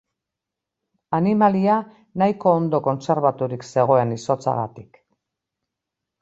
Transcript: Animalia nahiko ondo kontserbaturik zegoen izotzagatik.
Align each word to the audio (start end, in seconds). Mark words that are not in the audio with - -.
Animalia 1.17 1.75
nahiko 2.21 2.53
ondo 2.61 2.79
kontserbaturik 2.87 3.67
zegoen 3.75 4.17
izotzagatik. 4.17 4.99